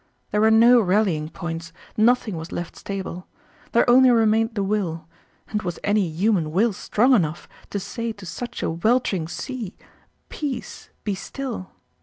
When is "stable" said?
2.75-3.27